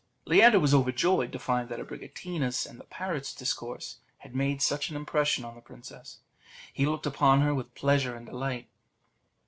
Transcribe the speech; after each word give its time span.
Leander 0.25 0.59
was 0.59 0.73
overjoyed 0.73 1.31
to 1.31 1.37
find 1.37 1.69
that 1.69 1.77
Abricotina's 1.79 2.65
and 2.65 2.79
the 2.79 2.83
parrot's 2.85 3.35
discourse 3.35 3.99
had 4.17 4.33
made 4.35 4.59
such 4.59 4.89
an 4.89 4.95
impression 4.95 5.45
on 5.45 5.53
the 5.53 5.61
princess. 5.61 6.17
He 6.73 6.87
looked 6.87 7.05
upon 7.05 7.41
her 7.41 7.53
with 7.53 7.75
pleasure 7.75 8.15
and 8.15 8.25
delight. 8.25 8.67